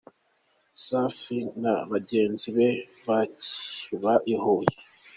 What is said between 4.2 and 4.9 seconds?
i Huye.